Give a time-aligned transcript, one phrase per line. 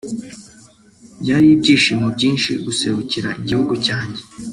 [1.21, 4.21] byari ibyishimo byinshi guserukira igihugu cyanjye